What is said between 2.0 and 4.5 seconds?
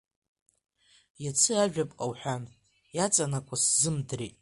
уҳәан, иаҵанакуаз сзымдрит…